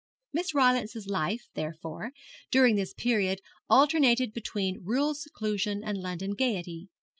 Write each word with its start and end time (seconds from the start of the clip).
Miss 0.33 0.55
Rylance's 0.55 1.05
life, 1.05 1.43
therefore, 1.53 2.09
during 2.49 2.75
this 2.75 2.91
period 2.95 3.39
alternated 3.69 4.33
between 4.33 4.81
rural 4.83 5.13
seclusion 5.13 5.83
and 5.83 5.95
London 5.99 6.33
gaiety. 6.33 6.89